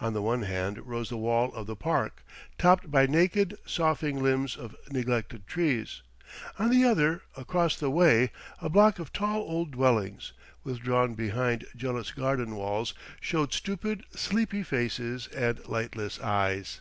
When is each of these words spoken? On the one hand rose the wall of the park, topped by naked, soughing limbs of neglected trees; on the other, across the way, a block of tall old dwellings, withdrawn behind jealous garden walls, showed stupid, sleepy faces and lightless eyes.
On 0.00 0.12
the 0.12 0.20
one 0.22 0.42
hand 0.42 0.84
rose 0.88 1.08
the 1.10 1.16
wall 1.16 1.54
of 1.54 1.68
the 1.68 1.76
park, 1.76 2.24
topped 2.58 2.90
by 2.90 3.06
naked, 3.06 3.56
soughing 3.64 4.20
limbs 4.20 4.56
of 4.56 4.74
neglected 4.90 5.46
trees; 5.46 6.02
on 6.58 6.68
the 6.68 6.82
other, 6.84 7.22
across 7.36 7.76
the 7.76 7.88
way, 7.88 8.32
a 8.60 8.68
block 8.68 8.98
of 8.98 9.12
tall 9.12 9.38
old 9.42 9.70
dwellings, 9.70 10.32
withdrawn 10.64 11.14
behind 11.14 11.64
jealous 11.76 12.10
garden 12.10 12.56
walls, 12.56 12.92
showed 13.20 13.52
stupid, 13.52 14.04
sleepy 14.10 14.64
faces 14.64 15.28
and 15.28 15.64
lightless 15.68 16.18
eyes. 16.18 16.80